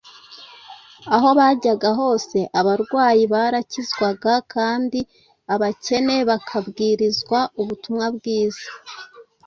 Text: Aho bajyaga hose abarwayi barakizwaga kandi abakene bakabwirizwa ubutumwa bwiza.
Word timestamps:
Aho 1.15 1.29
bajyaga 1.39 1.89
hose 1.99 2.37
abarwayi 2.59 3.23
barakizwaga 3.33 4.33
kandi 4.53 4.99
abakene 5.53 6.15
bakabwirizwa 6.29 7.39
ubutumwa 7.61 8.05
bwiza. 8.15 8.67